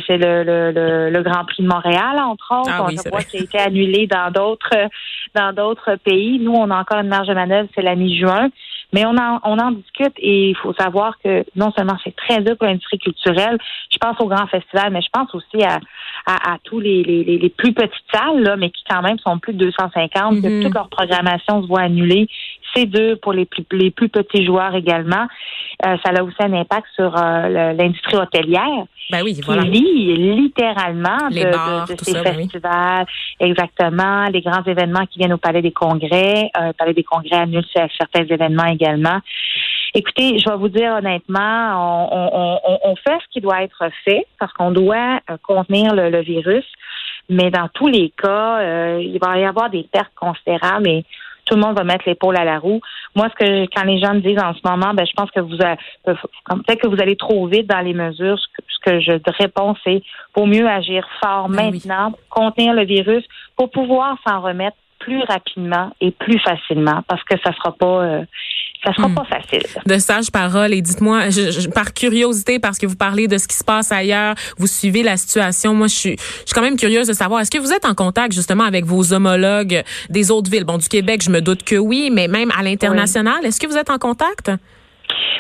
c'est 0.08 0.18
le, 0.18 0.44
le, 0.44 1.10
le, 1.10 1.24
Grand 1.24 1.46
Prix 1.46 1.64
de 1.64 1.68
Montréal, 1.68 2.20
entre 2.20 2.54
autres. 2.60 2.72
Ah, 2.72 2.86
on 2.88 3.10
voit 3.10 3.22
qu'il 3.22 3.42
a 3.42 3.44
été 3.44 3.60
annulé 3.60 4.08
dans 4.08 4.32
d'autres 4.32 4.90
dans 5.36 5.54
d'autres 5.54 5.96
pays. 6.04 6.40
Nous, 6.40 6.54
on 6.54 6.70
a 6.70 6.80
encore 6.80 7.00
une 7.00 7.08
marge 7.08 7.28
de 7.28 7.34
manœuvre, 7.34 7.70
c'est 7.76 7.82
la 7.82 7.96
mi-juin. 7.96 8.50
Mais 8.94 9.06
on 9.06 9.18
en, 9.18 9.40
on 9.44 9.58
en 9.58 9.72
discute 9.72 10.14
et 10.18 10.50
il 10.50 10.56
faut 10.56 10.74
savoir 10.74 11.18
que 11.24 11.44
non 11.56 11.72
seulement 11.72 11.98
c'est 12.04 12.16
très 12.16 12.42
dur 12.42 12.56
pour 12.56 12.68
l'industrie 12.68 13.00
culturelle, 13.00 13.58
je 13.92 13.98
pense 13.98 14.20
au 14.20 14.28
grand 14.28 14.46
festival, 14.46 14.94
mais 14.94 15.02
je 15.02 15.10
pense 15.12 15.34
aussi 15.34 15.64
à, 15.64 15.80
à, 16.26 16.58
tous 16.64 16.80
les, 16.80 17.04
les, 17.04 17.24
les, 17.24 17.50
plus 17.50 17.74
petites 17.74 17.92
salles, 18.14 18.42
là, 18.42 18.56
mais 18.56 18.70
qui 18.70 18.84
quand 18.90 19.02
même 19.02 19.20
sont 19.20 19.40
plus 19.40 19.54
de 19.54 19.66
250, 19.66 20.42
que 20.42 20.48
mm-hmm. 20.48 20.64
toute 20.64 20.74
leur 20.74 20.90
programmation 20.90 21.62
se 21.62 21.68
voit 21.68 21.82
annulée. 21.82 22.28
C'est 22.74 22.86
dur 22.86 23.18
pour 23.22 23.34
les 23.34 23.46
plus, 23.46 23.66
les 23.72 23.92
plus 23.92 24.10
petits 24.10 24.46
joueurs 24.46 24.74
également. 24.74 25.28
Euh, 25.86 25.98
ça 26.04 26.12
a 26.16 26.24
aussi 26.24 26.36
un 26.40 26.54
impact 26.54 26.88
sur 26.96 27.16
euh, 27.16 27.74
l'industrie 27.74 28.16
hôtelière. 28.16 28.86
Ben 29.12 29.22
oui, 29.24 29.40
voilà. 29.46 29.64
Qui 29.64 29.72
vit 29.72 30.16
littéralement 30.16 31.28
les 31.30 31.44
de, 31.44 31.52
bars, 31.52 31.88
de, 31.88 31.96
ces 32.00 32.14
ben 32.14 32.24
festivals, 32.24 33.06
exactement, 33.40 34.26
les 34.32 34.42
grands 34.42 34.64
événements 34.64 35.06
qui 35.06 35.20
viennent 35.20 35.34
au 35.34 35.38
Palais 35.38 35.62
des 35.62 35.72
Congrès. 35.72 36.50
Euh, 36.58 36.68
le 36.68 36.74
Palais 36.74 36.94
des 36.94 37.04
Congrès 37.04 37.36
annule 37.36 37.66
certains 37.74 38.24
événements 38.24 38.66
également. 38.66 39.20
Écoutez, 39.96 40.40
je 40.40 40.50
vais 40.50 40.58
vous 40.58 40.70
dire 40.70 40.94
honnêtement, 40.94 42.10
on, 42.12 42.60
on, 42.66 42.80
on 42.84 42.96
fait 42.96 43.18
ce 43.24 43.30
qui 43.32 43.42
doit 43.42 43.62
être 43.62 43.84
fait 44.04 44.26
parce 44.40 44.52
qu'on 44.54 44.72
doit 44.72 45.20
euh, 45.30 45.38
contenir 45.44 45.94
le, 45.94 46.22
virus. 46.22 46.66
Mais 47.30 47.52
dans 47.52 47.68
tous 47.74 47.88
les 47.88 48.10
cas, 48.10 48.60
euh, 48.60 49.02
il 49.02 49.20
va 49.20 49.38
y 49.38 49.46
avoir 49.46 49.70
des 49.70 49.84
pertes 49.84 50.14
considérables 50.16 50.88
et 50.88 51.06
tout 51.46 51.56
le 51.56 51.62
monde 51.62 51.78
va 51.78 51.84
mettre 51.84 52.06
l'épaule 52.08 52.38
à 52.38 52.44
la 52.44 52.58
roue. 52.58 52.82
Moi, 53.16 53.28
ce 53.30 53.46
que 53.46 53.66
quand 53.76 53.84
les 53.84 54.00
gens 54.00 54.16
me 54.16 54.22
disent 54.22 54.42
en 54.42 54.54
ce 54.54 54.62
moment, 54.68 54.94
ben 54.94 55.06
je 55.06 55.14
pense 55.14 55.30
que 55.30 55.42
vous 55.42 55.58
peut-être 55.58 56.82
que 56.82 56.88
vous 56.88 57.02
allez 57.02 57.16
trop 57.16 57.46
vite 57.48 57.68
dans 57.68 57.82
les 57.82 57.94
mesures. 57.94 58.40
Ce 58.40 58.80
que, 58.84 59.00
je 59.00 59.12
réponds, 59.38 59.76
c'est 59.84 60.02
faut 60.34 60.46
mieux 60.46 60.68
agir 60.68 61.08
fort 61.24 61.50
ben 61.50 61.72
maintenant, 61.72 62.14
contenir 62.30 62.74
le 62.74 62.86
virus 62.86 63.24
pour 63.56 63.70
pouvoir 63.70 64.18
s'en 64.28 64.42
remettre 64.42 64.78
plus 65.00 65.22
rapidement 65.24 65.92
et 66.00 66.12
plus 66.12 66.40
facilement 66.40 67.02
parce 67.08 67.24
que 67.26 67.36
ça 67.44 67.54
sera 67.54 67.74
pas 67.74 68.04
euh, 68.04 68.26
ça 68.84 68.94
sera 68.94 69.08
hmm. 69.08 69.16
pas 69.16 69.26
facile. 69.26 69.64
De 69.86 69.98
sages 69.98 70.32
paroles. 70.32 70.74
Et 70.74 70.82
dites-moi, 70.82 71.22
par 71.74 71.94
curiosité, 71.94 72.60
parce 72.60 72.78
que 72.78 72.86
vous 72.86 72.96
parlez 72.96 73.28
de 73.28 73.38
ce 73.38 73.48
qui 73.48 73.56
se 73.56 73.64
passe 73.64 73.92
ailleurs, 73.92 74.36
vous 74.58 74.68
suivez 74.68 75.04
la 75.04 75.18
situation. 75.18 75.74
Moi, 75.74 75.88
je 75.88 75.96
suis, 75.96 76.16
je 76.18 76.46
suis 76.46 76.54
quand 76.54 76.62
même 76.62 76.78
curieuse 76.78 77.08
de 77.08 77.14
savoir, 77.14 77.42
est-ce 77.42 77.52
que 77.52 77.58
vous 77.58 77.72
êtes 77.72 77.86
en 77.86 77.94
contact 77.94 78.34
justement 78.34 78.64
avec 78.64 78.86
vos 78.86 79.14
homologues 79.14 79.84
des 80.10 80.32
autres 80.32 80.52
villes? 80.52 80.66
Bon, 80.66 80.78
du 80.78 80.88
Québec, 80.88 81.22
je 81.24 81.30
me 81.30 81.42
doute 81.42 81.64
que 81.64 81.76
oui, 81.76 82.10
mais 82.12 82.28
même 82.28 82.52
à 82.58 82.64
l'international, 82.64 83.46
est-ce 83.46 83.60
que 83.60 83.68
vous 83.68 83.78
êtes 83.78 83.90
en 83.90 83.98
contact? 83.98 84.52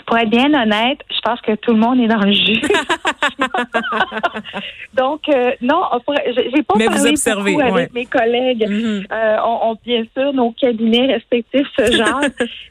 Pour 0.05 0.17
être 0.17 0.29
bien 0.29 0.53
honnête, 0.53 0.99
je 1.09 1.19
pense 1.23 1.39
que 1.41 1.55
tout 1.55 1.71
le 1.71 1.79
monde 1.79 1.99
est 1.99 2.07
dans 2.07 2.19
le 2.19 2.33
jus. 2.33 2.61
Donc, 4.93 5.21
euh, 5.29 5.51
non, 5.61 5.83
j'ai 6.07 6.63
pas 6.63 6.73
Mais 6.77 6.85
parlé 6.85 6.99
vous 6.99 7.07
observez, 7.07 7.53
beaucoup 7.53 7.65
avec 7.65 7.93
mes 7.93 8.05
collègues. 8.05 8.67
Mm-hmm. 8.67 9.05
euh, 9.11 9.37
on, 9.45 9.75
bien 9.85 10.03
sûr, 10.15 10.33
nos 10.33 10.51
cabinets 10.51 11.13
respectifs 11.13 11.67
ce 11.77 11.91
genre, 11.91 12.21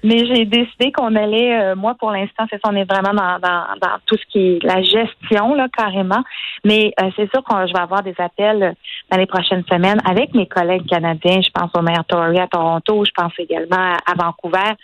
mais 0.05 0.27
j'ai 0.27 0.45
décidé 0.45 0.93
qu'on 0.93 1.15
allait, 1.17 1.61
euh, 1.61 1.75
moi, 1.75 1.95
pour 1.99 2.11
l'instant, 2.11 2.45
c'est 2.51 2.61
ça, 2.63 2.71
on 2.71 2.77
est 2.77 2.91
vraiment 2.91 3.15
dans, 3.15 3.39
dans, 3.39 3.65
dans, 3.81 3.97
tout 4.07 4.17
ce 4.17 4.27
qui 4.31 4.57
est 4.57 4.63
la 4.63 4.83
gestion, 4.83 5.55
là, 5.55 5.69
carrément. 5.77 6.23
Mais 6.65 6.93
euh, 7.01 7.11
c'est 7.17 7.31
sûr 7.31 7.43
que 7.43 7.67
je 7.67 7.73
vais 7.73 7.81
avoir 7.81 8.03
des 8.03 8.15
appels 8.19 8.75
dans 9.11 9.19
les 9.19 9.27
prochaines 9.27 9.65
semaines 9.71 10.01
avec 10.09 10.35
mes 10.35 10.47
collègues 10.47 10.87
canadiens. 10.87 11.41
Je 11.41 11.51
pense 11.51 11.71
au 11.77 11.83
maire 11.83 12.05
Tory 12.07 12.39
à 12.39 12.47
Toronto, 12.47 13.05
je 13.05 13.11
pense 13.15 13.33
également 13.39 13.97
à 14.07 14.15
Vancouver 14.17 14.75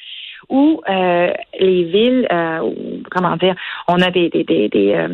où 0.49 0.81
euh, 0.88 1.33
les 1.59 1.85
villes, 1.85 2.26
euh, 2.33 2.71
comment 3.11 3.37
dire, 3.37 3.55
on 3.87 4.00
a 4.00 4.11
des, 4.11 4.28
des, 4.31 4.45
des, 4.45 4.69
des 4.69 4.95
euh, 4.95 5.09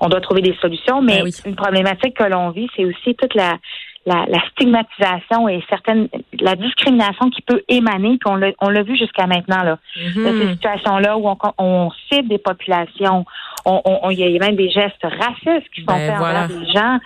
on 0.00 0.08
doit 0.08 0.20
trouver 0.20 0.42
des 0.42 0.54
solutions, 0.60 1.02
mais 1.02 1.22
ben 1.22 1.30
une 1.44 1.56
problématique 1.56 2.16
que 2.16 2.24
l'on 2.24 2.50
vit, 2.50 2.68
c'est 2.74 2.84
aussi 2.84 3.14
toute 3.16 3.34
la, 3.34 3.58
la, 4.06 4.24
la, 4.28 4.40
stigmatisation 4.50 5.48
et 5.48 5.62
certaines 5.68 6.08
la 6.40 6.56
discrimination 6.56 7.28
qui 7.30 7.42
peut 7.42 7.62
émaner, 7.68 8.18
puis 8.18 8.54
on 8.60 8.68
l'a 8.70 8.82
vu 8.82 8.96
jusqu'à 8.96 9.26
maintenant 9.26 9.62
là, 9.62 9.78
mm-hmm. 9.96 10.24
de 10.24 10.40
ces 10.40 10.52
situations-là 10.52 11.18
où 11.18 11.28
on, 11.28 11.36
on 11.58 11.90
cible 12.10 12.28
des 12.28 12.38
populations, 12.38 13.24
il 13.66 14.18
y 14.18 14.36
a 14.36 14.38
même 14.38 14.56
des 14.56 14.70
gestes 14.70 15.02
racistes 15.02 15.68
qui 15.74 15.82
sont 15.82 15.86
ben, 15.86 15.98
faits 15.98 16.16
envers 16.18 16.48
des 16.48 16.66
gens 16.72 16.98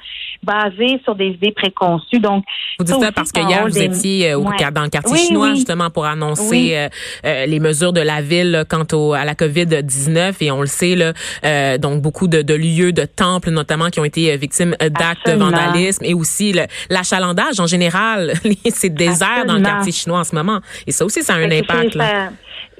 basés 0.45 1.01
sur 1.05 1.15
des 1.15 1.29
idées 1.29 1.53
préconçues. 1.53 2.21
Donc, 2.21 2.45
vous 2.79 2.85
dites 2.85 3.01
ça 3.01 3.13
parce 3.13 3.33
que 3.33 3.41
hier 3.41 3.67
vous 3.67 3.79
étiez 3.79 4.33
euh, 4.33 4.39
au, 4.39 4.45
dans 4.45 4.83
le 4.83 4.89
quartier 4.89 5.17
chinois 5.17 5.55
justement 5.55 5.91
pour 5.91 6.05
annoncer 6.07 6.77
euh, 6.77 6.89
euh, 7.25 7.47
les 7.47 7.61
mesures 7.61 7.93
de 7.93 8.01
la 8.01 8.21
ville 8.21 8.65
quant 8.69 8.87
au, 8.93 9.13
à 9.13 9.25
la 9.25 9.35
Covid 9.35 9.83
19 9.83 10.41
et 10.43 10.51
on 10.51 10.61
le 10.61 10.67
sait 10.67 10.95
là, 10.95 11.79
donc 11.79 12.03
beaucoup 12.03 12.29
de, 12.29 12.43
de, 12.43 12.55
lieux, 12.55 12.93
de 12.93 13.05
temples 13.05 13.51
notamment 13.51 13.91
qui 13.91 14.01
ont 14.01 14.05
été 14.05 14.37
victimes 14.37 14.77
d'actes 14.81 15.27
de 15.27 15.33
vandalisme 15.33 16.05
et 16.05 16.15
aussi 16.15 16.55
l'achalandage 16.91 17.61
en 17.61 17.67
général. 17.67 18.35
C'est 18.69 18.91
désert 18.91 19.45
dans 19.47 19.55
le 19.55 19.63
quartier 19.63 19.93
chinois 19.93 20.21
en 20.21 20.25
ce 20.25 20.35
moment 20.35 20.61
et 20.87 20.93
ça 20.93 21.05
aussi 21.05 21.23
ça 21.23 21.35
a 21.35 21.39
un 21.39 21.51
impact. 21.51 21.95
Là. 21.95 22.31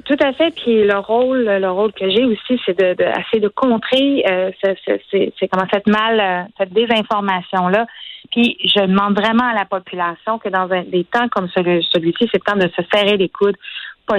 Tout 0.04 0.16
à 0.20 0.32
fait. 0.32 0.54
Puis 0.54 0.84
le 0.84 0.99
rôle, 0.99 1.44
le 1.44 1.70
rôle 1.70 1.92
que 1.92 2.08
j'ai 2.11 2.25
aussi, 2.25 2.61
c'est 2.66 2.78
de, 2.78 2.94
de 2.94 3.04
essayer 3.04 3.40
de 3.40 3.49
contrer 3.49 4.25
euh, 4.28 4.50
c'est 4.61 5.49
comment 5.49 5.66
cette 5.73 5.87
mal, 5.87 6.20
euh, 6.20 6.42
cette 6.58 6.73
désinformation 6.73 7.68
là. 7.68 7.87
Puis 8.30 8.56
je 8.64 8.80
demande 8.80 9.18
vraiment 9.18 9.44
à 9.44 9.54
la 9.54 9.64
population 9.64 10.38
que 10.38 10.49
dans 10.49 10.66
des 10.66 11.04
temps 11.04 11.28
comme 11.28 11.49
celui, 11.49 11.87
celui-ci, 11.90 12.28
c'est 12.32 12.40
le 12.44 12.52
temps 12.52 12.56
de 12.56 12.70
se 12.75 12.82
serrer 12.92 13.16
les 13.16 13.28
coudes. 13.28 13.56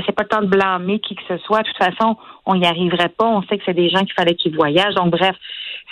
C'est 0.06 0.15
pas 0.15 0.24
le 0.24 0.30
temps 0.30 0.42
de 0.42 0.48
blâmer 0.48 1.00
qui 1.00 1.15
que 1.15 1.22
ce 1.27 1.38
soit. 1.38 1.62
De 1.62 1.68
toute 1.68 1.77
façon, 1.77 2.18
on 2.46 2.56
n'y 2.56 2.65
arriverait 2.65 3.10
pas. 3.10 3.25
On 3.25 3.44
sait 3.44 3.58
que 3.58 3.63
c'est 3.65 3.74
des 3.74 3.89
gens 3.89 4.00
qu'il 4.00 4.13
fallait 4.13 4.36
qu'ils 4.36 4.56
voyagent. 4.56 4.96
Donc 4.96 5.12
bref, 5.12 5.36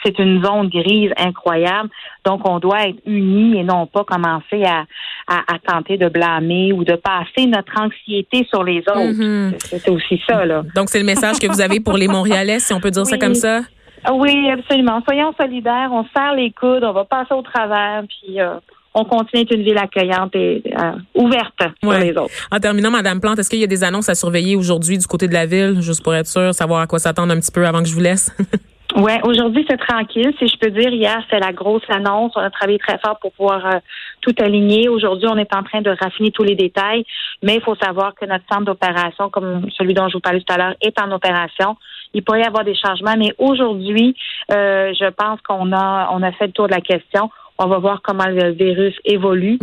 c'est 0.04 0.20
une 0.20 0.44
zone 0.44 0.70
grise 0.70 1.12
incroyable. 1.18 1.90
Donc, 2.26 2.48
on 2.48 2.60
doit 2.60 2.88
être 2.88 3.00
unis 3.06 3.60
et 3.60 3.64
non 3.64 3.88
pas 3.88 4.04
commencer 4.04 4.64
à, 4.66 4.86
à, 5.28 5.60
tenter 5.66 5.98
de 5.98 6.10
blâmer 6.10 6.74
ou 6.74 6.84
de 6.84 6.96
passer 6.96 7.48
notre 7.48 7.80
anxiété 7.80 8.46
sur 8.50 8.64
les 8.64 8.80
autres. 8.80 9.00
Mm-hmm. 9.00 9.54
C'est 9.60 9.90
aussi 9.90 10.22
ça, 10.28 10.46
là. 10.46 10.64
Donc, 10.76 10.90
c'est 10.90 11.00
le 11.00 11.06
message 11.06 11.40
que 11.40 11.48
vous 11.48 11.62
avez 11.62 11.80
pour 11.80 11.98
les 11.98 12.08
Montréalais, 12.08 12.60
si 12.60 12.74
on 12.74 12.80
peut 12.80 12.92
dire 12.92 13.06
ça 13.06 13.18
comme 13.18 13.36
ça? 13.36 13.62
Oui, 14.12 14.50
absolument. 14.50 15.02
Soyons 15.08 15.34
solidaires, 15.40 15.90
on 15.92 16.06
serre 16.14 16.36
les 16.36 16.52
coudes, 16.52 16.84
on 16.84 16.92
va 16.92 17.06
passer 17.06 17.34
au 17.34 17.42
travers, 17.42 18.04
puis 18.08 18.42
euh, 18.42 18.56
on 18.94 19.06
continue 19.06 19.44
d'être 19.44 19.56
une 19.58 19.64
ville 19.64 19.78
accueillante 19.78 20.36
et 20.36 20.64
euh, 20.68 20.92
ouverte 21.16 21.60
pour 21.82 21.94
les 21.94 22.12
autres. 22.12 22.34
En 22.52 22.60
terminant, 22.60 22.92
Madame 22.92 23.20
Plante, 23.20 23.40
est-ce 23.40 23.50
qu'il 23.50 23.60
y 23.60 23.64
a 23.64 23.68
des 23.68 23.84
annonces 23.84 24.10
à 24.10 24.16
surveiller 24.16 24.56
aujourd'hui 24.56 24.98
du 24.98 25.08
côté 25.08 25.28
de 25.28 25.34
la 25.34 25.46
ville, 25.46 25.82
juste 25.82 26.04
pour 26.04 26.14
être 26.14 26.28
sûr, 26.28 26.54
savoir 26.54 26.82
à 26.82 26.88
quoi 26.88 27.00
s'attendre 27.00 27.34
un 27.34 27.40
petit 27.40 27.52
peu 27.52 27.66
avant 27.66 27.82
que 27.82 27.88
je 27.88 27.94
vous 27.94 28.02
laisse? 28.02 28.36
Ouais, 28.96 29.20
aujourd'hui 29.24 29.66
c'est 29.68 29.78
tranquille, 29.78 30.34
si 30.38 30.48
je 30.48 30.56
peux 30.60 30.70
dire. 30.70 30.90
Hier 30.90 31.20
c'est 31.32 31.40
la 31.40 31.52
grosse 31.52 31.84
annonce. 31.90 32.34
On 32.36 32.42
a 32.42 32.52
travaillé 32.52 32.78
très 32.78 33.00
fort 33.00 33.18
pour 33.20 33.32
pouvoir 33.32 33.66
euh, 33.66 33.80
tout 34.22 34.36
aligner. 34.40 34.88
Aujourd'hui, 34.88 35.28
on 35.28 35.38
est 35.38 35.52
en 35.56 35.64
train 35.64 35.82
de 35.82 35.90
raffiner 36.00 36.30
tous 36.30 36.44
les 36.44 36.56
détails, 36.56 37.04
mais 37.42 37.56
il 37.56 37.62
faut 37.62 37.76
savoir 37.76 38.14
que 38.14 38.26
notre 38.26 38.44
centre 38.52 38.66
d'opération, 38.66 39.30
comme 39.32 39.68
celui 39.76 39.96
dont 39.96 40.08
je 40.10 40.14
vous 40.14 40.20
parlais 40.20 40.42
tout 40.42 40.54
à 40.54 40.58
l'heure, 40.58 40.76
est 40.80 41.00
en 41.02 41.12
opération. 41.12 41.76
Il 42.14 42.24
pourrait 42.24 42.42
y 42.42 42.46
avoir 42.46 42.64
des 42.64 42.76
changements, 42.76 43.16
mais 43.18 43.34
aujourd'hui, 43.40 44.16
euh, 44.52 44.94
je 44.94 45.10
pense 45.10 45.42
qu'on 45.42 45.74
a 45.74 46.10
on 46.12 46.22
a 46.22 46.32
fait 46.32 46.48
le 46.48 46.54
tour 46.54 46.68
de 46.68 46.74
la 46.74 46.82
question. 46.82 47.32
On 47.64 47.68
va 47.68 47.80
voir 47.80 48.02
comment 48.04 48.28
le 48.28 48.52
virus 48.52 48.94
évolue. 49.06 49.58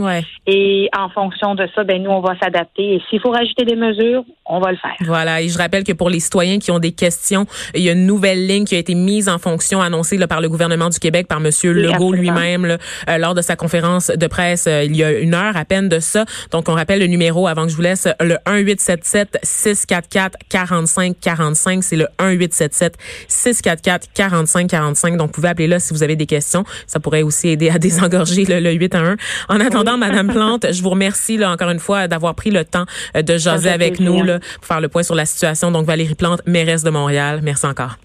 Et 0.47 0.89
en 0.97 1.11
fonction 1.11 1.55
de 1.55 1.69
ça, 1.75 1.85
ben 1.85 2.03
nous, 2.03 2.11
on 2.11 2.21
va 2.21 2.35
s'adapter. 2.43 2.95
Et 2.95 3.03
s'il 3.09 3.21
faut 3.21 3.31
rajouter 3.31 3.65
des 3.65 3.77
mesures, 3.77 4.25
on 4.47 4.59
va 4.59 4.71
le 4.71 4.79
faire. 4.79 4.97
Voilà. 5.01 5.43
Et 5.43 5.49
je 5.49 5.59
rappelle 5.59 5.85
que 5.85 5.93
pour 5.93 6.09
les 6.09 6.21
citoyens 6.21 6.59
qui 6.59 6.71
ont 6.71 6.79
des 6.79 6.93
questions, 6.93 7.47
il 7.75 7.83
y 7.83 7.89
a 7.89 7.93
une 7.93 8.07
nouvelle 8.07 8.47
ligne 8.47 8.65
qui 8.65 8.75
a 8.75 8.79
été 8.79 8.95
mise 8.95 9.29
en 9.29 9.39
fonction, 9.39 9.81
annoncée 9.81 10.17
là, 10.17 10.27
par 10.27 10.41
le 10.41 10.49
gouvernement 10.49 10.89
du 10.89 10.99
Québec, 10.99 11.29
par 11.29 11.41
Monsieur 11.41 11.73
Legault 11.73 12.13
lui-même, 12.13 12.65
euh, 12.65 13.19
lors 13.19 13.35
de 13.35 13.43
sa 13.43 13.57
conférence 13.57 14.09
de 14.09 14.27
presse 14.27 14.67
euh, 14.67 14.85
il 14.85 14.97
y 14.97 15.05
a 15.05 15.13
une 15.13 15.35
heure 15.35 15.57
à 15.57 15.65
peine 15.65 15.89
de 15.89 16.01
ça. 16.01 16.25
Donc, 16.51 16.69
on 16.69 16.75
rappelle 16.75 17.01
le 17.01 17.07
numéro 17.07 17.47
avant 17.47 17.65
que 17.65 17.71
je 17.71 17.77
vous 17.77 17.83
laisse, 17.83 18.09
le 18.21 18.37
1877 18.47 19.39
644 19.43 20.39
45 20.49 21.17
45. 21.21 21.85
C'est 21.85 21.97
le 21.97 22.07
1877 22.21 22.97
644 23.29 24.09
45 24.15 24.69
45. 24.69 25.17
Donc, 25.17 25.29
vous 25.29 25.33
pouvez 25.33 25.49
appeler 25.49 25.69
là 25.69 25.79
si 25.79 25.93
vous 25.93 26.03
avez 26.03 26.17
des 26.17 26.27
questions. 26.27 26.65
Ça 26.87 27.01
pourrait 27.01 27.23
aussi 27.23 27.49
aider 27.49 27.71
à 27.71 27.79
désengorger 27.91 28.45
le, 28.45 28.61
le 28.61 28.73
8 28.73 28.95
à 28.95 28.99
1. 29.01 29.17
En 29.49 29.61
attendant, 29.61 29.97
Madame 30.07 30.29
Plante, 30.29 30.67
je 30.73 30.83
vous 30.83 30.91
remercie 30.91 31.37
là, 31.37 31.51
encore 31.51 31.71
une 31.71 31.79
fois 31.79 32.09
d'avoir 32.09 32.35
pris 32.35 32.51
le 32.51 32.65
temps 32.65 32.85
euh, 33.17 33.23
de 33.23 33.37
jaser 33.37 33.71
avec 33.71 34.01
nous 34.01 34.23
là, 34.23 34.39
pour 34.57 34.67
faire 34.67 34.81
le 34.81 34.89
point 34.89 35.03
sur 35.03 35.15
la 35.15 35.27
situation. 35.27 35.71
Donc, 35.71 35.87
Valérie 35.87 36.15
Plante, 36.15 36.41
mairesse 36.47 36.83
de 36.83 36.91
Montréal, 36.91 37.41
merci 37.43 37.67
encore. 37.67 37.97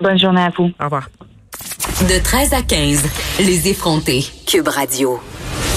Bonne 0.00 0.18
journée 0.18 0.42
à 0.42 0.50
vous. 0.56 0.70
Au 0.80 0.84
revoir. 0.84 1.08
De 2.02 2.22
13 2.22 2.52
à 2.52 2.62
15, 2.62 3.02
les 3.40 3.68
effrontés. 3.68 4.24
Cube 4.46 4.68
Radio. 4.68 5.20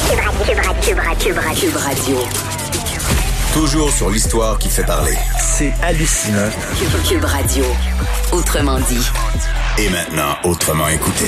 Cube 0.10 0.20
Radio. 0.58 0.76
Cube 0.82 0.98
Radio. 0.98 1.36
Cube 1.62 1.76
Radio. 1.78 2.18
Toujours 3.54 3.90
sur 3.92 4.10
l'histoire 4.10 4.60
qui 4.60 4.70
fait 4.70 4.86
parler. 4.86 5.16
C'est 5.40 5.74
hallucinant. 5.82 6.50
Cube 7.08 7.24
Radio. 7.24 7.64
Autrement 8.32 8.80
dit. 8.80 9.08
Et 9.78 9.90
maintenant, 9.90 10.36
autrement 10.44 10.88
écouté. 10.90 11.26